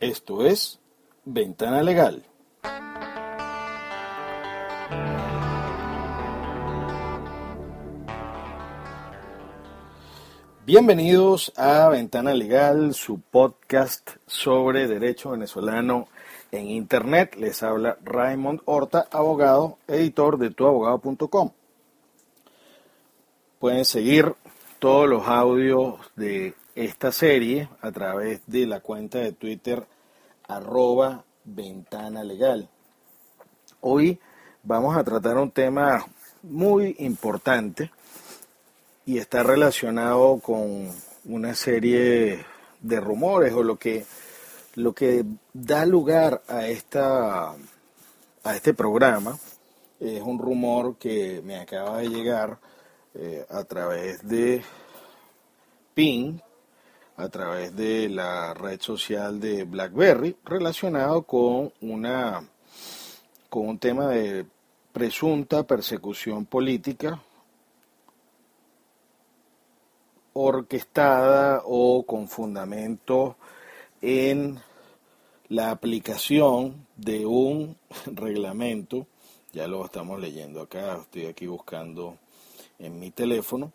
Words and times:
Esto 0.00 0.46
es 0.46 0.78
Ventana 1.24 1.82
Legal. 1.82 2.24
Bienvenidos 10.64 11.52
a 11.56 11.88
Ventana 11.88 12.32
Legal, 12.32 12.94
su 12.94 13.20
podcast 13.20 14.10
sobre 14.28 14.86
derecho 14.86 15.30
venezolano 15.30 16.06
en 16.52 16.68
Internet. 16.68 17.34
Les 17.34 17.64
habla 17.64 17.98
Raymond 18.04 18.60
Horta, 18.66 19.08
abogado, 19.10 19.78
editor 19.88 20.38
de 20.38 20.50
tuabogado.com. 20.50 21.50
Pueden 23.58 23.84
seguir 23.84 24.32
todos 24.78 25.08
los 25.08 25.26
audios 25.26 25.96
de 26.14 26.54
esta 26.78 27.10
serie 27.10 27.68
a 27.80 27.90
través 27.90 28.40
de 28.46 28.64
la 28.64 28.78
cuenta 28.78 29.18
de 29.18 29.32
Twitter 29.32 29.84
arroba 30.46 31.24
ventana 31.42 32.22
legal. 32.22 32.68
Hoy 33.80 34.20
vamos 34.62 34.96
a 34.96 35.02
tratar 35.02 35.38
un 35.38 35.50
tema 35.50 36.06
muy 36.44 36.94
importante 37.00 37.90
y 39.04 39.18
está 39.18 39.42
relacionado 39.42 40.38
con 40.38 40.88
una 41.24 41.52
serie 41.56 42.44
de 42.80 43.00
rumores 43.00 43.52
o 43.54 43.64
lo 43.64 43.76
que, 43.76 44.06
lo 44.76 44.92
que 44.92 45.24
da 45.52 45.84
lugar 45.84 46.42
a, 46.46 46.68
esta, 46.68 47.56
a 48.44 48.54
este 48.54 48.72
programa 48.72 49.36
es 49.98 50.22
un 50.22 50.38
rumor 50.38 50.94
que 50.96 51.42
me 51.44 51.56
acaba 51.56 51.98
de 51.98 52.08
llegar 52.08 52.60
eh, 53.14 53.44
a 53.50 53.64
través 53.64 54.26
de 54.28 54.62
PIN, 55.94 56.40
a 57.18 57.28
través 57.28 57.74
de 57.74 58.08
la 58.08 58.54
red 58.54 58.80
social 58.80 59.40
de 59.40 59.64
BlackBerry, 59.64 60.36
relacionado 60.44 61.22
con 61.22 61.72
una 61.80 62.48
con 63.48 63.68
un 63.68 63.78
tema 63.78 64.08
de 64.08 64.46
presunta 64.92 65.66
persecución 65.66 66.46
política 66.46 67.20
orquestada 70.32 71.62
o 71.64 72.04
con 72.06 72.28
fundamento 72.28 73.36
en 74.00 74.60
la 75.48 75.72
aplicación 75.72 76.86
de 76.96 77.26
un 77.26 77.76
reglamento, 78.06 79.08
ya 79.52 79.66
lo 79.66 79.84
estamos 79.84 80.20
leyendo 80.20 80.60
acá, 80.60 80.98
estoy 81.00 81.26
aquí 81.26 81.46
buscando 81.48 82.16
en 82.78 83.00
mi 83.00 83.10
teléfono, 83.10 83.72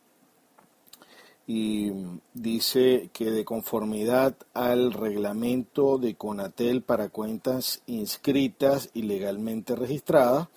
y 1.45 1.91
dice 2.33 3.09
que 3.11 3.31
de 3.31 3.43
conformidad 3.43 4.35
al 4.53 4.93
reglamento 4.93 5.97
de 5.97 6.15
Conatel 6.15 6.81
para 6.81 7.09
cuentas 7.09 7.81
inscritas 7.85 8.89
y 8.93 9.03
legalmente 9.03 9.75
registradas, 9.75 10.47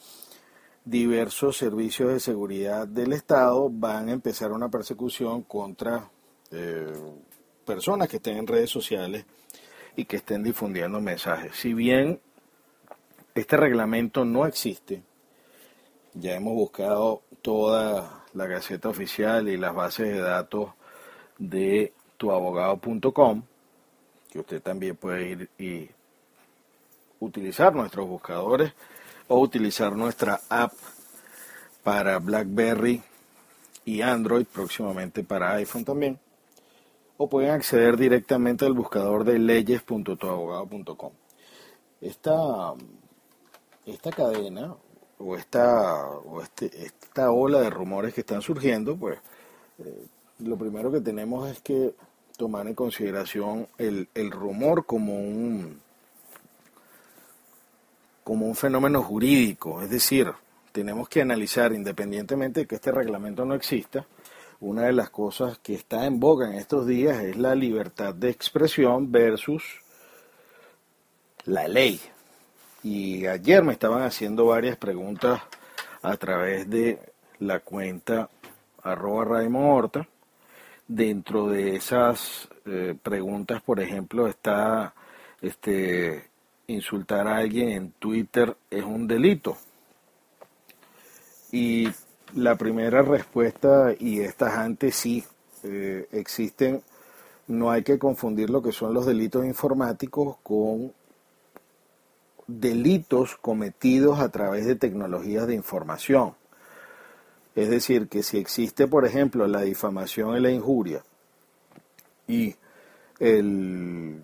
diversos 0.85 1.57
servicios 1.57 2.13
de 2.13 2.21
seguridad 2.21 2.87
del 2.87 3.13
Estado 3.13 3.69
van 3.69 4.09
a 4.09 4.13
empezar 4.13 4.53
una 4.53 4.69
persecución 4.69 5.43
contra 5.43 6.09
eh, 6.53 6.93
personas 7.65 8.09
que 8.09 8.17
estén 8.17 8.37
en 8.37 8.47
redes 8.47 8.71
sociales 8.71 9.27
y 9.97 10.05
que 10.05 10.17
estén 10.17 10.45
difundiendo 10.45 11.01
mensajes. 11.01 11.57
Si 11.57 11.75
bien 11.75 12.21
este 13.35 13.57
reglamento 13.57 14.25
no 14.25 14.47
existe, 14.47 15.03
ya 16.15 16.35
hemos 16.35 16.55
buscado 16.55 17.23
toda 17.43 18.26
la 18.37 18.47
Gaceta 18.47 18.91
Oficial 18.91 19.49
y 19.49 19.57
las 19.57 19.75
bases 19.75 20.13
de 20.13 20.21
datos 20.21 20.71
de 21.39 21.93
tuabogado.com, 22.19 23.43
que 24.31 24.39
usted 24.39 24.63
también 24.63 24.97
puede 24.97 25.29
ir 25.31 25.51
y 25.59 25.91
utilizar 27.19 27.75
nuestros 27.75 28.07
buscadores 28.07 28.73
o 29.29 29.41
utilizar 29.41 29.97
nuestra 29.97 30.41
app 30.51 30.73
para 31.83 32.19
BlackBerry 32.19 33.03
y 33.87 34.03
Android, 34.03 34.45
próximamente 34.45 35.25
para 35.25 35.55
iPhone 35.55 35.85
también. 35.85 36.19
O 37.17 37.29
pueden 37.29 37.51
acceder 37.51 37.97
directamente 37.97 38.67
al 38.67 38.75
buscador 38.75 39.25
de 39.25 39.39
leyes.tuabogado.com. 39.39 41.13
Esta, 42.03 42.75
esta 43.87 44.11
cadena 44.11 44.77
o 45.19 45.37
esta, 45.37 46.07
o 46.07 46.43
este, 46.43 46.67
esta 46.85 47.31
ola 47.31 47.61
de 47.61 47.71
rumores 47.71 48.15
que 48.15 48.21
están 48.21 48.43
surgiendo, 48.43 48.97
pues 48.97 49.19
eh, 49.79 50.07
lo 50.41 50.57
primero 50.57 50.91
que 50.93 51.01
tenemos 51.01 51.49
es 51.51 51.61
que 51.61 51.95
tomar 52.37 52.67
en 52.67 52.75
consideración 52.75 53.69
el, 53.79 54.09
el 54.15 54.31
rumor 54.31 54.85
como 54.85 55.15
un 55.15 55.81
como 58.23 58.47
un 58.47 58.57
fenómeno 58.57 59.05
jurídico, 59.05 59.83
es 59.83 59.89
decir, 59.89 60.33
tenemos 60.73 61.09
que 61.09 61.23
analizar, 61.23 61.73
independientemente 61.73 62.61
de 62.61 62.67
que 62.67 62.75
este 62.75 62.91
reglamento 62.91 63.45
no 63.45 63.55
exista, 63.55 64.05
una 64.59 64.83
de 64.83 64.93
las 64.93 65.11
cosas 65.11 65.59
que 65.59 65.75
está 65.75 66.07
en 66.07 66.19
boga 66.19 66.49
en 66.49 66.55
estos 66.55 66.89
días 66.89 67.23
es 67.23 67.37
la 67.37 67.55
libertad 67.55 68.13
de 68.13 68.31
expresión 68.31 69.13
versus 69.13 69.63
la 71.45 71.69
ley. 71.69 72.01
Y 72.89 73.27
ayer 73.27 73.65
me 73.65 73.73
estaban 73.73 74.05
haciendo 74.05 74.47
varias 74.47 74.77
preguntas 74.77 75.43
a 76.03 76.17
través 76.19 76.71
de 76.71 77.01
la 77.41 77.59
cuenta 77.59 78.31
arroba 78.81 79.25
Raymond 79.25 79.67
Horta. 79.67 80.09
Dentro 80.87 81.49
de 81.49 81.75
esas 81.75 82.49
eh, 82.65 82.97
preguntas, 83.03 83.61
por 83.61 83.81
ejemplo, 83.81 84.29
está 84.29 84.95
este, 85.43 86.29
insultar 86.69 87.27
a 87.27 87.39
alguien 87.39 87.71
en 87.71 87.91
Twitter 87.91 88.57
es 88.71 88.85
un 88.85 89.09
delito. 89.09 89.59
Y 91.51 91.89
la 92.37 92.55
primera 92.55 93.03
respuesta, 93.03 93.97
y 93.99 94.21
estas 94.21 94.53
antes 94.53 94.95
sí, 94.95 95.25
eh, 95.65 96.07
existen, 96.13 96.85
no 97.49 97.69
hay 97.69 97.83
que 97.83 97.99
confundir 97.99 98.49
lo 98.49 98.63
que 98.63 98.71
son 98.71 98.95
los 98.95 99.07
delitos 99.07 99.45
informáticos 99.45 100.37
con 100.45 100.93
delitos 102.47 103.37
cometidos 103.37 104.21
a 104.21 104.29
través 104.29 104.67
de 104.67 104.77
tecnologías 104.77 105.47
de 105.47 105.55
información. 105.55 106.35
Es 107.55 107.71
decir, 107.71 108.09
que 108.09 108.23
si 108.23 108.39
existe, 108.39 108.87
por 108.87 109.07
ejemplo, 109.07 109.47
la 109.47 109.63
difamación 109.63 110.37
y 110.37 110.41
la 110.41 110.51
injuria 110.51 111.03
y 112.29 112.55
el 113.19 114.23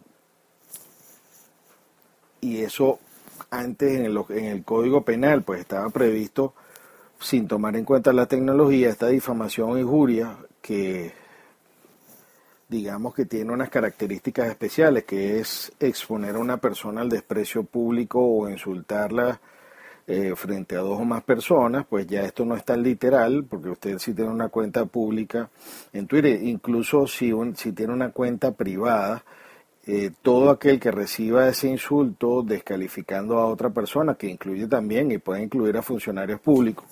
y 2.41 2.61
eso 2.61 2.99
antes 3.51 3.93
en 3.93 4.05
el, 4.05 4.19
en 4.31 4.45
el 4.47 4.65
Código 4.65 5.03
Penal 5.03 5.43
pues 5.43 5.61
estaba 5.61 5.89
previsto 5.91 6.55
sin 7.21 7.47
tomar 7.47 7.77
en 7.77 7.85
cuenta 7.85 8.13
la 8.13 8.27
tecnología, 8.27 8.91
esta 8.91 9.07
difamación 9.07 9.71
o 9.71 9.79
injuria 9.79 10.37
que 10.61 11.13
digamos 12.73 13.15
que 13.15 13.27
tiene 13.27 13.53
unas 13.53 13.69
características 13.69 14.49
especiales, 14.49 15.05
que 15.05 15.39
es 15.39 15.71
exponer 15.79 16.37
a 16.37 16.39
una 16.39 16.57
persona 16.57 17.03
al 17.03 17.11
desprecio 17.11 17.65
público 17.65 18.19
o 18.19 18.49
insultarla 18.49 19.39
eh, 20.07 20.33
frente 20.35 20.75
a 20.77 20.81
dos 20.81 20.99
o 20.99 21.05
más 21.05 21.23
personas, 21.23 21.85
pues 21.87 22.07
ya 22.07 22.23
esto 22.23 22.47
no 22.47 22.57
es 22.57 22.65
tan 22.65 22.83
literal, 22.83 23.45
porque 23.45 23.69
usted 23.69 23.99
si 23.99 24.15
tiene 24.15 24.31
una 24.31 24.49
cuenta 24.49 24.87
pública 24.87 25.51
en 25.93 26.07
Twitter, 26.07 26.43
incluso 26.43 27.07
si, 27.07 27.31
si 27.57 27.73
tiene 27.73 27.93
una 27.93 28.11
cuenta 28.11 28.53
privada, 28.53 29.23
eh, 29.87 30.11
todo 30.23 30.49
aquel 30.49 30.81
que 30.81 30.91
reciba 30.91 31.49
ese 31.49 31.69
insulto 31.69 32.43
descalificando 32.43 33.37
a 33.39 33.47
otra 33.47 33.69
persona, 33.69 34.15
que 34.15 34.29
incluye 34.29 34.67
también 34.67 35.13
y 35.13 35.19
puede 35.19 35.43
incluir 35.43 35.77
a 35.77 35.83
funcionarios 35.83 36.41
públicos, 36.41 36.87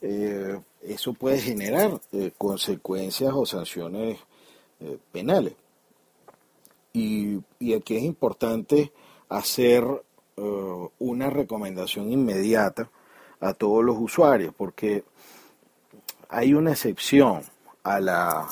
eh, 0.00 0.58
eso 0.82 1.12
puede 1.12 1.38
generar 1.38 2.00
consecuencias 2.38 3.32
o 3.34 3.44
sanciones 3.44 4.18
penales. 5.12 5.54
Y, 6.92 7.42
aquí 7.74 7.96
es 7.96 8.02
importante 8.02 8.92
hacer 9.28 9.84
una 10.98 11.30
recomendación 11.30 12.10
inmediata 12.10 12.88
a 13.40 13.54
todos 13.54 13.84
los 13.84 13.96
usuarios, 13.98 14.54
porque 14.56 15.04
hay 16.28 16.54
una 16.54 16.72
excepción 16.72 17.42
a, 17.82 18.00
la, 18.00 18.48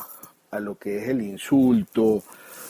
a 0.50 0.60
lo 0.60 0.76
que 0.76 0.98
es 0.98 1.08
el 1.08 1.22
insulto, 1.22 2.22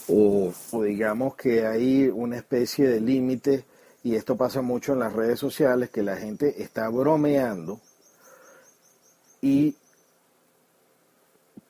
o, 0.08 0.53
digamos 0.85 1.35
que 1.37 1.67
hay 1.67 2.08
una 2.08 2.37
especie 2.37 2.88
de 2.88 3.00
límite, 3.00 3.65
y 4.05 4.15
esto 4.17 4.37
pasa 4.37 4.62
mucho 4.62 4.93
en 4.93 5.00
las 5.00 5.12
redes 5.12 5.38
sociales, 5.38 5.91
que 5.91 6.03
la 6.03 6.17
gente 6.17 6.62
está 6.62 6.88
bromeando 6.88 7.81
y 9.41 9.76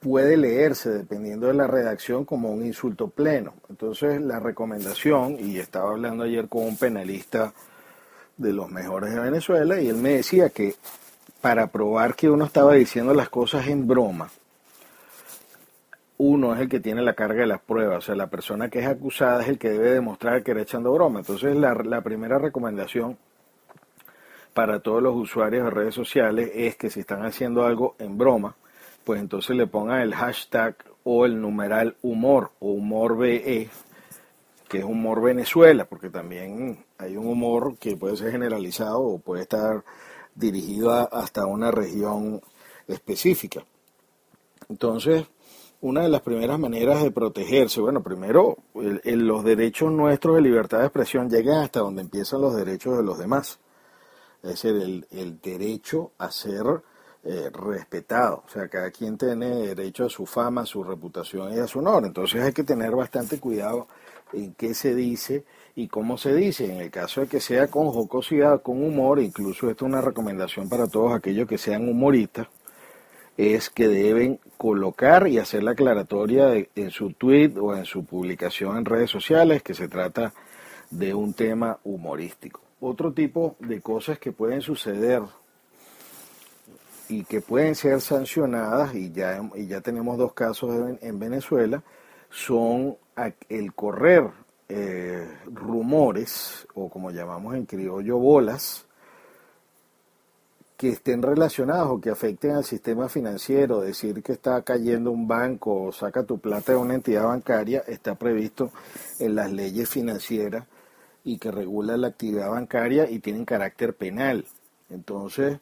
puede 0.02 0.37
leerse, 0.37 0.90
dependiendo 0.90 1.46
de 1.46 1.54
la 1.54 1.69
redacción, 1.69 2.25
como 2.25 2.50
un 2.50 2.66
insulto 2.66 3.08
pleno. 3.08 3.54
Entonces, 3.70 4.20
la 4.20 4.40
recomendación, 4.40 5.37
y 5.38 5.58
estaba 5.58 5.93
hablando 5.93 6.25
ayer 6.25 6.49
con 6.49 6.64
un 6.64 6.76
penalista 6.76 7.52
de 8.37 8.52
los 8.52 8.69
mejores 8.69 9.14
de 9.14 9.20
Venezuela, 9.20 9.81
y 9.81 9.88
él 9.88 9.96
me 9.96 10.14
decía 10.14 10.50
que 10.50 10.75
para 11.40 11.69
probar 11.69 12.16
que 12.16 12.28
uno 12.28 12.44
estaba 12.44 12.75
diciendo 12.75 13.14
las 13.14 13.28
cosas 13.28 13.69
en 13.69 13.87
broma, 13.87 14.28
uno 16.19 16.55
es 16.55 16.60
el 16.60 16.69
que 16.69 16.81
tiene 16.81 17.02
la 17.02 17.14
carga 17.14 17.40
de 17.40 17.46
las 17.46 17.60
pruebas, 17.60 17.98
o 17.98 18.00
sea, 18.00 18.14
la 18.14 18.28
persona 18.28 18.69
que 18.69 18.81
es 18.81 18.87
acusada 18.87 19.43
es 19.43 19.48
el 19.48 19.58
que 19.58 19.70
debe 19.70 19.93
demostrar 19.93 20.43
que 20.43 20.50
era 20.50 20.62
echando 20.62 20.93
broma. 20.93 21.20
Entonces, 21.20 21.56
la, 21.56 22.00
primera 22.00 22.38
recomendación 22.38 23.16
para 24.52 24.81
todos 24.81 25.02
los 25.02 25.14
usuarios 25.14 25.64
de 25.64 25.70
redes 25.70 25.94
sociales 25.94 26.50
es 26.55 26.76
que 26.76 26.90
si 26.90 27.00
están 27.00 27.25
haciendo 27.25 27.64
algo 27.64 27.96
en 27.98 28.19
broma, 28.19 28.55
pues 29.04 29.20
entonces 29.20 29.56
le 29.56 29.66
pongan 29.66 30.00
el 30.00 30.14
hashtag 30.14 30.76
o 31.04 31.26
el 31.26 31.40
numeral 31.40 31.96
humor 32.02 32.52
o 32.60 32.72
humor 32.72 33.16
BE, 33.16 33.69
que 34.69 34.78
es 34.78 34.84
humor 34.84 35.22
Venezuela, 35.22 35.84
porque 35.84 36.10
también 36.10 36.84
hay 36.99 37.16
un 37.16 37.26
humor 37.26 37.76
que 37.78 37.96
puede 37.96 38.16
ser 38.16 38.32
generalizado 38.32 39.00
o 39.00 39.19
puede 39.19 39.43
estar 39.43 39.84
dirigido 40.34 40.93
hasta 41.14 41.46
una 41.46 41.70
región 41.70 42.40
específica. 42.87 43.64
Entonces, 44.69 45.26
una 45.82 46.02
de 46.02 46.08
las 46.08 46.22
primeras 46.22 46.58
maneras 46.58 47.02
de 47.02 47.10
protegerse, 47.10 47.81
bueno, 47.81 48.02
primero, 48.02 48.56
los 48.72 49.44
derechos 49.44 49.90
nuestros 49.90 50.37
de 50.37 50.43
libertad 50.43 50.78
de 50.78 50.84
expresión 50.84 51.28
llegan 51.28 51.58
hasta 51.58 51.81
donde 51.81 52.02
empiezan 52.02 52.40
los 52.40 52.55
derechos 52.55 52.96
de 52.96 53.02
los 53.02 53.19
demás. 53.19 53.58
Es 54.43 54.62
decir, 54.62 55.05
el, 55.10 55.40
derecho 55.40 56.12
a 56.19 56.31
ser 56.31 56.64
eh, 57.24 57.50
respetado. 57.52 58.42
O 58.46 58.48
sea, 58.48 58.69
cada 58.69 58.90
quien 58.90 59.16
tiene 59.16 59.48
derecho 59.69 60.06
a 60.06 60.10
su 60.10 60.26
fama, 60.26 60.62
a 60.62 60.66
su 60.66 60.82
reputación 60.82 61.54
y 61.54 61.58
a 61.60 61.69
su 61.69 61.78
honor. 61.78 62.04
Entonces 62.04 62.42
hay 62.42 62.52
que 62.52 62.64
tener 62.64 62.90
bastante 62.90 63.38
cuidado 63.38 63.86
en 64.32 64.54
qué 64.54 64.74
se 64.74 64.94
dice 64.94 65.44
y 65.76 65.88
cómo 65.88 66.19
se 66.19 66.34
dice. 66.34 66.64
En 66.64 66.80
el 66.80 66.90
caso 66.90 67.20
de 67.20 67.28
que 67.28 67.40
sea 67.40 67.69
con 67.69 67.90
jocosidad, 67.92 68.62
con 68.62 68.82
humor, 68.82 69.20
incluso 69.20 69.70
esto 69.70 69.86
es 69.86 69.92
una 69.92 70.00
recomendación 70.00 70.69
para 70.69 70.88
todos 70.88 71.14
aquellos 71.14 71.46
que 71.46 71.58
sean 71.58 71.88
humoristas, 71.88 72.48
es 73.36 73.70
que 73.70 73.88
deben 73.88 74.40
colocar 74.58 75.28
y 75.28 75.38
hacer 75.38 75.62
la 75.62 75.72
aclaratoria 75.72 76.52
en 76.74 76.90
su 76.90 77.12
tweet 77.12 77.52
o 77.58 77.74
en 77.76 77.84
su 77.84 78.04
publicación 78.04 78.76
en 78.76 78.84
redes 78.84 79.10
sociales 79.10 79.62
que 79.62 79.74
se 79.74 79.88
trata 79.88 80.34
de 80.90 81.14
un 81.14 81.34
tema 81.34 81.78
humorístico. 81.84 82.60
Otro 82.80 83.12
tipo 83.12 83.56
de 83.60 83.80
cosas 83.80 84.19
que 84.19 84.32
pueden 84.32 84.60
suceder 84.60 85.22
y 87.12 87.24
que 87.24 87.42
pueden 87.42 87.74
ser 87.74 88.00
sancionadas, 88.00 88.94
y 88.94 89.12
ya, 89.12 89.38
y 89.54 89.66
ya 89.66 89.82
tenemos 89.82 90.16
dos 90.16 90.32
casos 90.32 90.96
en, 91.02 91.18
Venezuela, 91.18 91.82
son 92.30 92.96
el 93.50 93.74
correr 93.74 94.30
eh, 94.70 95.28
rumores, 95.44 96.66
o 96.72 96.88
como 96.88 97.10
llamamos 97.10 97.54
en 97.54 97.66
criollo, 97.66 98.16
bolas, 98.16 98.86
que 100.78 100.88
estén 100.88 101.20
relacionados 101.20 101.90
o 101.90 102.00
que 102.00 102.08
afecten 102.08 102.52
al 102.52 102.64
sistema 102.64 103.10
financiero, 103.10 103.82
decir 103.82 104.22
que 104.22 104.32
está 104.32 104.62
cayendo 104.62 105.10
un 105.10 105.28
banco 105.28 105.82
o 105.82 105.92
saca 105.92 106.22
tu 106.22 106.38
plata 106.38 106.72
de 106.72 106.78
una 106.78 106.94
entidad 106.94 107.24
bancaria, 107.24 107.84
está 107.86 108.14
previsto 108.14 108.72
en 109.18 109.34
las 109.34 109.52
leyes 109.52 109.90
financieras 109.90 110.66
y 111.24 111.36
que 111.36 111.50
regula 111.50 111.98
la 111.98 112.08
actividad 112.08 112.48
bancaria 112.48 113.10
y 113.10 113.18
tienen 113.18 113.44
carácter 113.44 113.94
penal. 113.94 114.46
Entonces, 114.88 115.58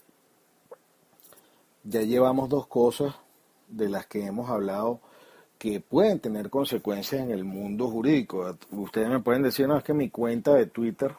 ya 1.85 2.03
llevamos 2.03 2.49
dos 2.49 2.67
cosas 2.67 3.15
de 3.69 3.89
las 3.89 4.07
que 4.07 4.25
hemos 4.25 4.51
hablado 4.51 5.01
que 5.59 5.81
pueden 5.81 6.21
tener 6.21 6.49
consecuencias 6.49 7.21
en 7.21 7.31
el 7.31 7.45
mundo 7.45 7.89
jurídico. 7.89 8.57
Ustedes 8.71 9.09
me 9.09 9.21
pueden 9.21 9.43
decir, 9.43 9.69
no, 9.69 9.77
es 9.77 9.85
que 9.85 9.93
mi 9.93 10.09
cuenta 10.09 10.55
de 10.55 10.67
Twitter 10.67 11.15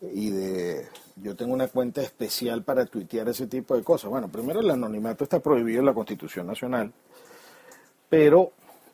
y 0.00 0.30
de... 0.30 0.88
Yo 1.16 1.34
tengo 1.36 1.54
una 1.54 1.68
cuenta 1.68 2.02
especial 2.02 2.62
para 2.64 2.86
tuitear 2.86 3.28
ese 3.28 3.46
tipo 3.46 3.76
de 3.76 3.82
cosas. 3.82 4.10
Bueno, 4.10 4.28
primero 4.28 4.60
el 4.60 4.70
anonimato 4.70 5.24
está 5.24 5.38
prohibido 5.40 5.78
en 5.78 5.86
la 5.86 5.94
Constitución 5.94 6.46
Nacional, 6.46 6.92
pero 8.10 8.50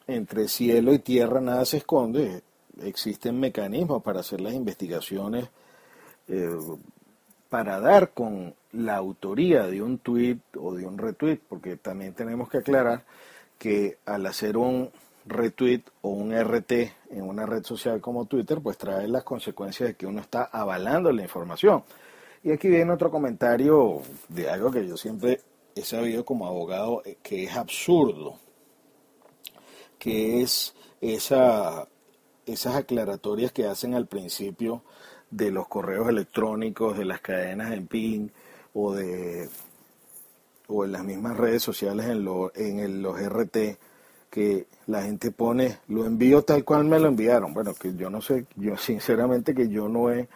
entre 0.06 0.48
cielo 0.48 0.92
y 0.92 0.98
tierra 0.98 1.40
nada 1.40 1.64
se 1.64 1.78
esconde. 1.78 2.42
Existen 2.82 3.40
mecanismos 3.40 4.02
para 4.02 4.20
hacer 4.20 4.40
las 4.40 4.52
investigaciones 4.52 5.48
eh, 6.28 6.56
para 7.48 7.80
dar 7.80 8.12
con 8.12 8.54
la 8.72 8.96
autoría 8.96 9.66
de 9.66 9.82
un 9.82 9.98
tweet 9.98 10.38
o 10.58 10.74
de 10.74 10.86
un 10.86 10.98
retweet, 10.98 11.40
porque 11.48 11.76
también 11.76 12.14
tenemos 12.14 12.48
que 12.48 12.58
aclarar 12.58 13.04
que 13.58 13.98
al 14.06 14.26
hacer 14.26 14.56
un 14.56 14.90
retweet 15.26 15.82
o 16.00 16.08
un 16.08 16.32
RT 16.32 16.72
en 17.10 17.22
una 17.22 17.46
red 17.46 17.62
social 17.64 18.00
como 18.00 18.26
Twitter, 18.26 18.60
pues 18.62 18.78
trae 18.78 19.06
las 19.08 19.24
consecuencias 19.24 19.90
de 19.90 19.94
que 19.94 20.06
uno 20.06 20.20
está 20.20 20.44
avalando 20.44 21.12
la 21.12 21.22
información. 21.22 21.84
Y 22.42 22.50
aquí 22.50 22.68
viene 22.68 22.92
otro 22.92 23.10
comentario 23.10 24.02
de 24.28 24.50
algo 24.50 24.72
que 24.72 24.86
yo 24.86 24.96
siempre 24.96 25.40
he 25.74 25.82
sabido 25.82 26.24
como 26.24 26.46
abogado 26.46 27.02
eh, 27.04 27.18
que 27.22 27.44
es 27.44 27.56
absurdo, 27.56 28.38
que 29.98 30.42
es 30.42 30.74
esa, 31.00 31.86
esas 32.46 32.74
aclaratorias 32.74 33.52
que 33.52 33.66
hacen 33.66 33.94
al 33.94 34.06
principio 34.06 34.82
de 35.30 35.50
los 35.50 35.68
correos 35.68 36.08
electrónicos, 36.08 36.98
de 36.98 37.04
las 37.04 37.20
cadenas 37.20 37.72
en 37.72 37.86
PIN 37.86 38.32
o 38.74 38.94
de 38.94 39.48
o 40.68 40.84
en 40.84 40.92
las 40.92 41.04
mismas 41.04 41.36
redes 41.36 41.62
sociales 41.62 42.06
en, 42.06 42.24
lo, 42.24 42.52
en 42.54 43.02
los 43.02 43.20
RT 43.20 43.78
que 44.30 44.66
la 44.86 45.02
gente 45.02 45.30
pone 45.30 45.78
lo 45.88 46.06
envío 46.06 46.42
tal 46.42 46.64
cual 46.64 46.84
me 46.84 46.98
lo 46.98 47.08
enviaron. 47.08 47.52
Bueno, 47.52 47.74
que 47.74 47.94
yo 47.94 48.08
no 48.08 48.22
sé, 48.22 48.46
yo 48.56 48.76
sinceramente 48.76 49.54
que 49.54 49.68
yo 49.68 49.88
no 49.88 50.10
he 50.10 50.28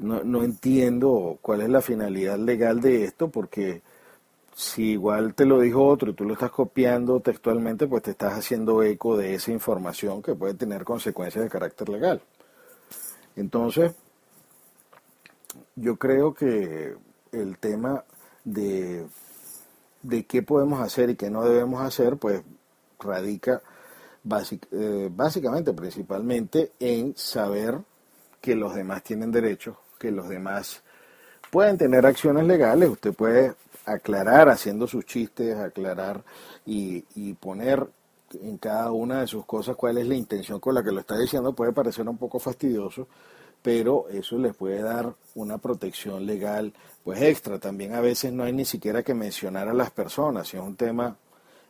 no, 0.00 0.24
no 0.24 0.42
entiendo 0.42 1.38
cuál 1.42 1.60
es 1.60 1.68
la 1.68 1.82
finalidad 1.82 2.38
legal 2.38 2.80
de 2.80 3.04
esto 3.04 3.28
porque 3.28 3.82
si 4.54 4.92
igual 4.92 5.34
te 5.34 5.46
lo 5.46 5.60
dijo 5.60 5.86
otro 5.86 6.10
y 6.10 6.14
tú 6.14 6.24
lo 6.24 6.34
estás 6.34 6.50
copiando 6.50 7.20
textualmente, 7.20 7.86
pues 7.86 8.02
te 8.02 8.10
estás 8.10 8.34
haciendo 8.34 8.82
eco 8.82 9.16
de 9.16 9.34
esa 9.34 9.52
información 9.52 10.22
que 10.22 10.34
puede 10.34 10.54
tener 10.54 10.84
consecuencias 10.84 11.44
de 11.44 11.50
carácter 11.50 11.88
legal. 11.88 12.20
Entonces, 13.36 13.92
yo 15.76 15.96
creo 15.96 16.34
que 16.34 16.94
el 17.32 17.58
tema 17.58 18.04
de, 18.44 19.06
de 20.02 20.24
qué 20.26 20.42
podemos 20.42 20.80
hacer 20.80 21.10
y 21.10 21.16
qué 21.16 21.30
no 21.30 21.44
debemos 21.44 21.82
hacer, 21.82 22.16
pues 22.16 22.42
radica 22.98 23.62
eh, 24.72 25.10
básicamente, 25.10 25.72
principalmente, 25.72 26.72
en 26.78 27.16
saber 27.16 27.78
que 28.40 28.54
los 28.54 28.74
demás 28.74 29.02
tienen 29.02 29.32
derechos, 29.32 29.76
que 29.98 30.10
los 30.10 30.28
demás 30.28 30.82
pueden 31.50 31.78
tener 31.78 32.04
acciones 32.04 32.46
legales, 32.46 32.90
usted 32.90 33.14
puede 33.14 33.54
aclarar 33.86 34.48
haciendo 34.48 34.86
sus 34.86 35.04
chistes, 35.06 35.56
aclarar 35.56 36.22
y, 36.66 37.04
y 37.14 37.32
poner 37.34 37.86
en 38.34 38.58
cada 38.58 38.92
una 38.92 39.20
de 39.20 39.26
sus 39.26 39.44
cosas 39.46 39.74
cuál 39.74 39.98
es 39.98 40.06
la 40.06 40.14
intención 40.14 40.60
con 40.60 40.74
la 40.74 40.82
que 40.82 40.92
lo 40.92 41.00
está 41.00 41.18
diciendo, 41.18 41.52
puede 41.54 41.72
parecer 41.72 42.08
un 42.08 42.18
poco 42.18 42.38
fastidioso, 42.38 43.08
pero 43.62 44.08
eso 44.10 44.38
les 44.38 44.54
puede 44.54 44.82
dar 44.82 45.14
una 45.34 45.58
protección 45.58 46.26
legal 46.26 46.72
pues 47.04 47.22
extra. 47.22 47.58
También 47.58 47.94
a 47.94 48.00
veces 48.00 48.32
no 48.32 48.44
hay 48.44 48.52
ni 48.52 48.64
siquiera 48.64 49.02
que 49.02 49.14
mencionar 49.14 49.68
a 49.68 49.74
las 49.74 49.90
personas, 49.90 50.48
si 50.48 50.56
es 50.56 50.62
un 50.62 50.76
tema 50.76 51.16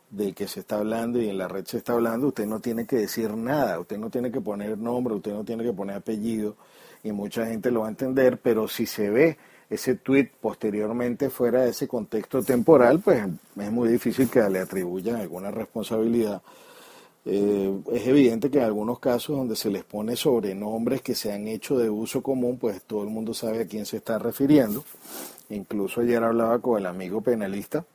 de 0.09 0.33
que 0.33 0.47
se 0.47 0.59
está 0.59 0.77
hablando 0.77 1.21
y 1.21 1.29
en 1.29 1.37
la 1.37 1.47
red 1.47 1.65
se 1.65 1.77
está 1.77 1.93
hablando, 1.93 2.27
usted 2.27 2.45
no 2.45 2.59
tiene 2.59 2.85
que 2.85 2.97
decir 2.97 3.33
nada, 3.35 3.79
usted 3.79 3.97
no 3.97 4.09
tiene 4.09 4.29
que 4.29 4.41
poner 4.41 4.77
nombre, 4.77 5.15
usted 5.15 5.33
no 5.33 5.45
tiene 5.45 5.63
que 5.63 5.71
poner 5.71 5.95
apellido 5.95 6.57
y 7.03 7.13
mucha 7.13 7.45
gente 7.45 7.71
lo 7.71 7.81
va 7.81 7.87
a 7.87 7.91
entender, 7.91 8.37
pero 8.37 8.67
si 8.67 8.85
se 8.85 9.09
ve 9.09 9.37
ese 9.69 9.95
tweet 9.95 10.29
posteriormente 10.41 11.29
fuera 11.29 11.61
de 11.61 11.69
ese 11.69 11.87
contexto 11.87 12.43
temporal, 12.43 12.99
pues 12.99 13.25
es 13.57 13.71
muy 13.71 13.87
difícil 13.87 14.29
que 14.29 14.41
le 14.49 14.59
atribuyan 14.59 15.15
alguna 15.15 15.49
responsabilidad 15.49 16.41
eh, 17.23 17.79
es 17.93 18.07
evidente 18.07 18.49
que 18.49 18.57
en 18.57 18.63
algunos 18.63 18.99
casos 18.99 19.37
donde 19.37 19.55
se 19.55 19.69
les 19.69 19.83
pone 19.83 20.15
sobrenombres 20.15 21.01
que 21.01 21.13
se 21.13 21.31
han 21.31 21.47
hecho 21.47 21.77
de 21.77 21.89
uso 21.89 22.23
común, 22.23 22.57
pues 22.57 22.81
todo 22.83 23.03
el 23.03 23.09
mundo 23.09 23.33
sabe 23.33 23.61
a 23.61 23.67
quién 23.67 23.85
se 23.85 23.97
está 23.97 24.17
refiriendo. 24.17 24.83
Incluso 25.49 26.01
ayer 26.01 26.23
hablaba 26.23 26.59
con 26.59 26.79
el 26.79 26.85
amigo 26.85 27.21
penalista 27.21 27.85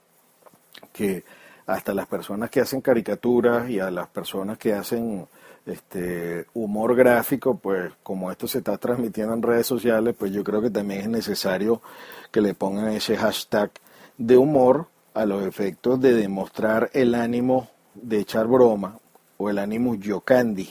que 0.93 1.25
hasta 1.67 1.93
las 1.95 2.07
personas 2.07 2.51
que 2.51 2.61
hacen 2.61 2.81
caricaturas 2.81 3.69
y 3.69 3.81
a 3.81 3.91
las 3.91 4.07
personas 4.09 4.59
que 4.59 4.73
hacen 4.73 5.27
este 5.65 6.47
humor 6.55 6.95
gráfico, 6.95 7.59
pues 7.59 7.93
como 8.05 8.31
esto 8.31 8.47
se 8.47 8.59
está 8.59 8.79
transmitiendo 8.79 9.35
en 9.35 9.43
redes 9.43 9.67
sociales, 9.67 10.15
pues 10.17 10.31
yo 10.31 10.45
creo 10.45 10.63
que 10.63 10.71
también 10.71 11.01
es 11.01 11.09
necesario 11.09 11.83
que 12.31 12.41
le 12.41 12.55
pongan 12.55 12.91
ese 12.91 13.17
hashtag 13.17 13.73
de 14.17 14.37
humor 14.37 14.87
a 15.15 15.27
los 15.27 15.45
efectos 15.45 16.01
de 16.01 16.15
demostrar 16.15 16.91
el 16.93 17.17
ánimo 17.17 17.69
de 17.95 18.21
echar 18.21 18.47
broma 18.47 19.01
o 19.39 19.51
el 19.51 19.59
Animus 19.59 19.99
Yocandi. 20.01 20.69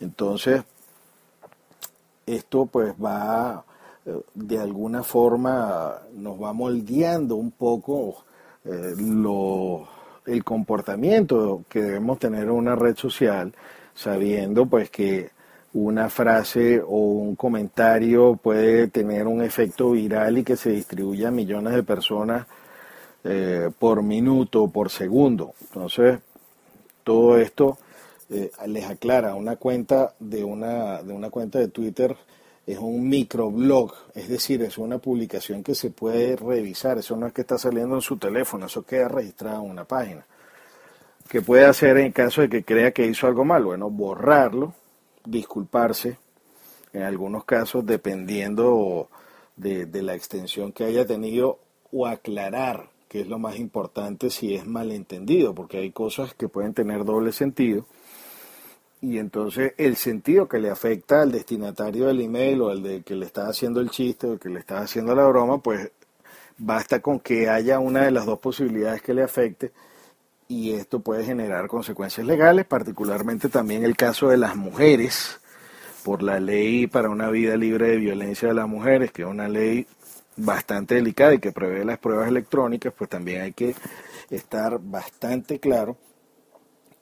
Entonces, 0.00 0.62
esto 2.26 2.66
pues 2.66 2.94
va 3.02 3.64
eh, 4.04 4.20
de 4.34 4.58
alguna 4.58 5.02
forma 5.02 5.94
nos 6.14 6.40
va 6.42 6.52
moldeando 6.52 7.36
un 7.36 7.52
poco 7.52 8.24
eh, 8.64 8.94
lo, 8.98 9.88
el 10.26 10.42
comportamiento 10.44 11.64
que 11.68 11.82
debemos 11.82 12.18
tener 12.18 12.44
en 12.44 12.50
una 12.50 12.74
red 12.74 12.96
social, 12.96 13.52
sabiendo 13.94 14.66
pues 14.66 14.90
que 14.90 15.30
una 15.74 16.08
frase 16.10 16.80
o 16.80 16.96
un 16.96 17.36
comentario 17.36 18.36
puede 18.36 18.88
tener 18.88 19.26
un 19.26 19.42
efecto 19.42 19.92
viral 19.92 20.38
y 20.38 20.44
que 20.44 20.56
se 20.56 20.70
distribuya 20.70 21.28
a 21.28 21.30
millones 21.30 21.74
de 21.74 21.82
personas 21.82 22.46
eh, 23.24 23.70
por 23.78 24.02
minuto, 24.02 24.68
por 24.68 24.90
segundo. 24.90 25.54
Entonces, 25.60 26.18
todo 27.04 27.38
esto 27.38 27.78
eh, 28.30 28.50
les 28.66 28.84
aclara, 28.84 29.34
una 29.34 29.56
cuenta 29.56 30.14
de 30.18 30.44
una, 30.44 31.02
de 31.02 31.12
una 31.12 31.30
cuenta 31.30 31.58
de 31.58 31.68
Twitter 31.68 32.16
es 32.66 32.78
un 32.78 33.08
microblog, 33.08 33.92
es 34.14 34.28
decir, 34.28 34.62
es 34.62 34.78
una 34.78 34.98
publicación 34.98 35.62
que 35.62 35.74
se 35.74 35.90
puede 35.90 36.36
revisar, 36.36 36.98
eso 36.98 37.16
no 37.16 37.26
es 37.26 37.32
que 37.32 37.40
está 37.40 37.58
saliendo 37.58 37.96
en 37.96 38.02
su 38.02 38.16
teléfono, 38.18 38.66
eso 38.66 38.84
queda 38.84 39.08
registrado 39.08 39.64
en 39.64 39.70
una 39.70 39.84
página. 39.84 40.24
¿Qué 41.28 41.42
puede 41.42 41.64
hacer 41.64 41.96
en 41.98 42.12
caso 42.12 42.40
de 42.42 42.48
que 42.48 42.64
crea 42.64 42.92
que 42.92 43.06
hizo 43.06 43.26
algo 43.26 43.44
mal? 43.44 43.64
Bueno, 43.64 43.90
borrarlo, 43.90 44.74
disculparse, 45.24 46.18
en 46.92 47.02
algunos 47.02 47.44
casos 47.44 47.84
dependiendo 47.84 49.08
de, 49.56 49.86
de 49.86 50.02
la 50.02 50.14
extensión 50.14 50.72
que 50.72 50.84
haya 50.84 51.06
tenido, 51.06 51.58
o 51.90 52.06
aclarar, 52.06 52.90
que 53.12 53.20
es 53.20 53.28
lo 53.28 53.38
más 53.38 53.58
importante 53.58 54.30
si 54.30 54.54
es 54.54 54.64
malentendido, 54.66 55.54
porque 55.54 55.76
hay 55.76 55.90
cosas 55.90 56.32
que 56.32 56.48
pueden 56.48 56.72
tener 56.72 57.04
doble 57.04 57.32
sentido. 57.32 57.84
Y 59.02 59.18
entonces 59.18 59.74
el 59.76 59.96
sentido 59.96 60.48
que 60.48 60.58
le 60.58 60.70
afecta 60.70 61.20
al 61.20 61.30
destinatario 61.30 62.06
del 62.06 62.22
email 62.22 62.62
o 62.62 62.70
al 62.70 62.82
de 62.82 63.02
que 63.02 63.14
le 63.14 63.26
está 63.26 63.48
haciendo 63.48 63.80
el 63.80 63.90
chiste 63.90 64.26
o 64.26 64.38
que 64.38 64.48
le 64.48 64.60
está 64.60 64.78
haciendo 64.78 65.14
la 65.14 65.26
broma, 65.26 65.58
pues 65.58 65.90
basta 66.56 67.00
con 67.00 67.20
que 67.20 67.50
haya 67.50 67.80
una 67.80 68.06
de 68.06 68.12
las 68.12 68.24
dos 68.24 68.38
posibilidades 68.38 69.02
que 69.02 69.12
le 69.12 69.22
afecte 69.22 69.72
y 70.48 70.72
esto 70.72 71.00
puede 71.00 71.22
generar 71.22 71.66
consecuencias 71.68 72.26
legales, 72.26 72.64
particularmente 72.64 73.50
también 73.50 73.84
el 73.84 73.94
caso 73.94 74.28
de 74.30 74.38
las 74.38 74.56
mujeres, 74.56 75.38
por 76.02 76.22
la 76.22 76.40
ley 76.40 76.86
para 76.86 77.10
una 77.10 77.28
vida 77.28 77.58
libre 77.58 77.88
de 77.88 77.96
violencia 77.98 78.48
de 78.48 78.54
las 78.54 78.68
mujeres, 78.68 79.12
que 79.12 79.20
es 79.20 79.28
una 79.28 79.48
ley 79.48 79.86
bastante 80.36 80.94
delicada 80.94 81.34
y 81.34 81.38
que 81.38 81.52
prevé 81.52 81.84
las 81.84 81.98
pruebas 81.98 82.28
electrónicas, 82.28 82.92
pues 82.96 83.10
también 83.10 83.42
hay 83.42 83.52
que 83.52 83.74
estar 84.30 84.78
bastante 84.80 85.58
claro 85.58 85.96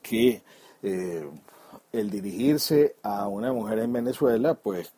que 0.03 0.43
eh, 0.83 1.29
el 1.93 2.11
dirigirse 2.11 2.97
a 3.03 3.27
una 3.29 3.53
mujer 3.53 3.81
en 3.81 3.93
Venezuela, 3.93 4.55
pues 4.55 4.93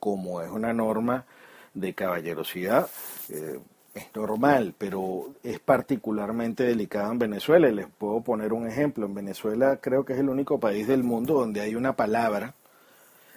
como 0.00 0.40
es 0.42 0.50
una 0.50 0.72
norma 0.72 1.26
de 1.74 1.94
caballerosidad, 1.94 2.88
eh, 3.28 3.60
es 3.94 4.14
normal, 4.14 4.74
pero 4.78 5.34
es 5.42 5.58
particularmente 5.58 6.64
delicado 6.64 7.12
en 7.12 7.18
Venezuela. 7.18 7.68
Les 7.68 7.86
puedo 7.86 8.20
poner 8.20 8.52
un 8.52 8.66
ejemplo. 8.66 9.06
En 9.06 9.14
Venezuela 9.14 9.78
creo 9.80 10.04
que 10.04 10.12
es 10.12 10.20
el 10.20 10.28
único 10.28 10.60
país 10.60 10.86
del 10.86 11.02
mundo 11.02 11.34
donde 11.34 11.60
hay 11.60 11.74
una 11.74 11.94
palabra 11.94 12.54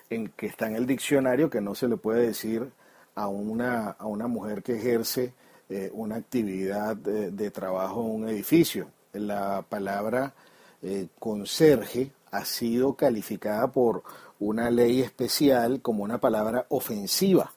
en 0.09 0.27
que 0.29 0.45
está 0.45 0.67
en 0.67 0.75
el 0.75 0.85
diccionario 0.85 1.49
que 1.49 1.61
no 1.61 1.73
se 1.73 1.87
le 1.87 1.97
puede 1.97 2.27
decir 2.27 2.69
a 3.15 3.27
una, 3.27 3.91
a 3.91 4.07
una 4.07 4.27
mujer 4.27 4.63
que 4.63 4.77
ejerce 4.77 5.33
eh, 5.69 5.89
una 5.93 6.15
actividad 6.15 6.95
de, 6.95 7.51
trabajo 7.51 8.01
en 8.01 8.23
un 8.23 8.29
edificio. 8.29 8.87
La 9.13 9.63
palabra 9.67 10.33
eh, 10.81 11.07
conserje 11.19 12.11
ha 12.31 12.45
sido 12.45 12.95
calificada 12.95 13.71
por 13.71 14.03
una 14.39 14.69
ley 14.69 15.01
especial 15.01 15.81
como 15.81 16.03
una 16.03 16.19
palabra 16.19 16.65
ofensiva 16.69 17.51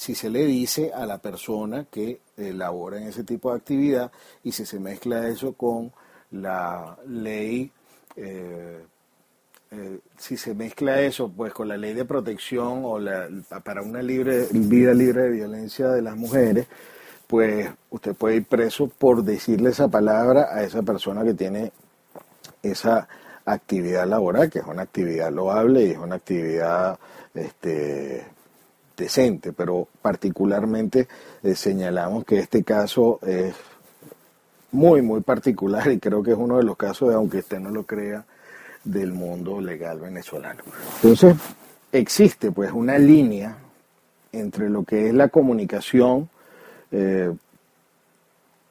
si 0.00 0.14
se 0.14 0.30
le 0.30 0.46
dice 0.46 0.92
a 0.94 1.04
la 1.04 1.18
persona 1.18 1.84
que 1.90 2.22
elabora 2.34 2.96
en 2.96 3.08
ese 3.08 3.22
tipo 3.22 3.50
de 3.50 3.58
actividad 3.58 4.10
y 4.42 4.52
si 4.52 4.64
se 4.64 4.80
mezcla 4.80 5.28
eso 5.28 5.52
con 5.52 5.92
la 6.30 6.96
ley, 7.06 7.70
eh, 8.16 8.82
eh, 9.72 10.00
si 10.18 10.36
se 10.36 10.54
mezcla 10.54 11.00
eso 11.00 11.30
pues 11.30 11.52
con 11.52 11.68
la 11.68 11.76
ley 11.76 11.94
de 11.94 12.04
protección 12.04 12.82
o 12.84 12.98
la, 12.98 13.28
para 13.62 13.82
una 13.82 14.02
libre, 14.02 14.48
vida 14.50 14.92
libre 14.92 15.22
de 15.22 15.30
violencia 15.30 15.88
de 15.88 16.02
las 16.02 16.16
mujeres, 16.16 16.66
pues 17.26 17.70
usted 17.90 18.14
puede 18.16 18.36
ir 18.36 18.46
preso 18.46 18.88
por 18.88 19.22
decirle 19.22 19.70
esa 19.70 19.86
palabra 19.86 20.48
a 20.52 20.64
esa 20.64 20.82
persona 20.82 21.22
que 21.22 21.34
tiene 21.34 21.72
esa 22.62 23.06
actividad 23.44 24.06
laboral, 24.06 24.50
que 24.50 24.58
es 24.58 24.66
una 24.66 24.82
actividad 24.82 25.32
loable 25.32 25.84
y 25.84 25.90
es 25.92 25.98
una 25.98 26.16
actividad 26.16 26.98
este, 27.34 28.26
decente, 28.96 29.52
pero 29.52 29.86
particularmente 30.02 31.06
eh, 31.44 31.54
señalamos 31.54 32.24
que 32.24 32.40
este 32.40 32.64
caso 32.64 33.20
es 33.22 33.54
muy, 34.72 35.02
muy 35.02 35.20
particular 35.20 35.90
y 35.92 36.00
creo 36.00 36.22
que 36.22 36.32
es 36.32 36.38
uno 36.38 36.58
de 36.58 36.64
los 36.64 36.76
casos, 36.76 37.14
aunque 37.14 37.38
usted 37.38 37.60
no 37.60 37.70
lo 37.70 37.84
crea, 37.84 38.24
del 38.84 39.12
mundo 39.12 39.60
legal 39.60 40.00
venezolano. 40.00 40.62
Entonces, 40.96 41.36
existe 41.92 42.50
pues 42.52 42.72
una 42.72 42.98
línea 42.98 43.56
entre 44.32 44.70
lo 44.70 44.84
que 44.84 45.08
es 45.08 45.14
la 45.14 45.28
comunicación 45.28 46.28
eh, 46.92 47.32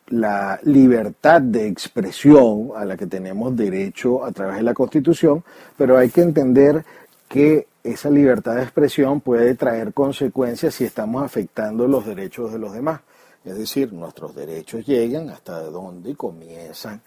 la 0.10 0.60
libertad 0.63 1.42
de 1.42 1.68
expresión 1.68 2.72
a 2.75 2.84
la 2.84 2.98
que 2.98 3.06
tenemos 3.06 3.56
derecho 3.56 4.25
a 4.25 4.32
través 4.32 4.58
de 4.58 4.63
la 4.63 4.74
Constitución, 4.74 5.44
pero 5.78 5.98
hay 5.98 6.10
que 6.10 6.22
entender 6.22 6.84
que 7.28 7.68
esa 7.84 8.10
libertad 8.10 8.56
de 8.56 8.63
expresión 8.63 9.22
puede 9.22 9.56
traer 9.56 9.94
consecuencias 9.94 10.75
si 10.75 10.84
estamos 10.84 11.24
afectando 11.24 11.88
los 11.88 12.06
derechos 12.06 12.51
de 12.51 12.60
los 12.60 12.74
demás. 12.74 13.01
Es 13.46 13.58
decir, 13.58 13.94
nuestros 13.94 14.36
derechos 14.36 14.86
llegan 14.86 15.30
hasta 15.30 15.62
donde 15.62 16.16
comienzan 16.16 17.01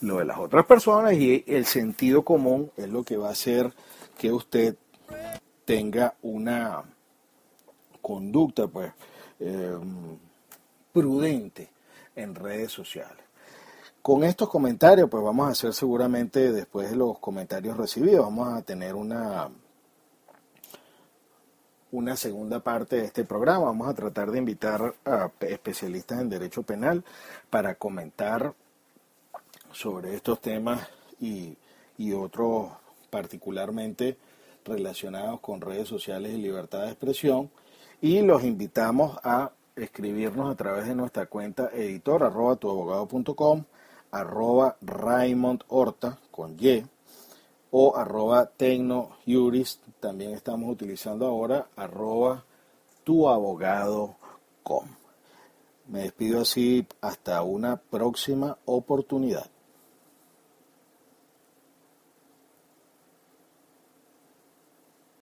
lo 0.00 0.18
de 0.18 0.24
las 0.24 0.38
otras 0.38 0.64
personas 0.66 1.14
y 1.14 1.44
el 1.46 1.66
sentido 1.66 2.22
común 2.22 2.70
es 2.76 2.88
lo 2.88 3.02
que 3.02 3.16
va 3.16 3.28
a 3.28 3.32
hacer 3.32 3.72
que 4.16 4.32
usted 4.32 4.76
tenga 5.64 6.14
una 6.22 6.82
conducta 8.00 8.66
pues 8.66 8.92
eh, 9.40 9.78
prudente 10.92 11.68
en 12.16 12.34
redes 12.34 12.72
sociales. 12.72 13.24
Con 14.02 14.24
estos 14.24 14.48
comentarios, 14.48 15.10
pues 15.10 15.22
vamos 15.22 15.48
a 15.48 15.50
hacer 15.52 15.74
seguramente, 15.74 16.52
después 16.52 16.90
de 16.90 16.96
los 16.96 17.18
comentarios 17.18 17.76
recibidos, 17.76 18.24
vamos 18.24 18.54
a 18.54 18.62
tener 18.62 18.94
una, 18.94 19.50
una 21.92 22.16
segunda 22.16 22.60
parte 22.60 22.96
de 22.96 23.04
este 23.04 23.24
programa. 23.24 23.66
Vamos 23.66 23.88
a 23.88 23.94
tratar 23.94 24.30
de 24.30 24.38
invitar 24.38 24.94
a 25.04 25.30
especialistas 25.40 26.20
en 26.20 26.30
derecho 26.30 26.62
penal 26.62 27.04
para 27.50 27.74
comentar 27.74 28.54
sobre 29.72 30.14
estos 30.14 30.40
temas 30.40 30.88
y, 31.20 31.56
y 31.96 32.12
otros 32.12 32.70
particularmente 33.10 34.16
relacionados 34.64 35.40
con 35.40 35.60
redes 35.60 35.88
sociales 35.88 36.32
y 36.34 36.38
libertad 36.38 36.82
de 36.82 36.88
expresión. 36.88 37.50
Y 38.00 38.22
los 38.22 38.44
invitamos 38.44 39.18
a 39.24 39.50
escribirnos 39.74 40.50
a 40.50 40.54
través 40.56 40.86
de 40.86 40.94
nuestra 40.94 41.26
cuenta 41.26 41.70
editor 41.72 42.22
arroba 42.22 42.56
tuabogado.com, 42.56 43.64
arroba 44.10 44.76
Raymond 44.80 45.64
con 46.30 46.56
Y 46.58 46.84
o 47.70 47.96
arroba 47.96 48.46
tecnojuris, 48.46 49.80
también 50.00 50.32
estamos 50.32 50.70
utilizando 50.70 51.26
ahora 51.26 51.66
arroba 51.76 52.44
tuabogado.com. 53.04 54.86
Me 55.88 56.00
despido 56.02 56.42
así 56.42 56.86
hasta 57.00 57.42
una 57.42 57.76
próxima 57.76 58.58
oportunidad. 58.66 59.50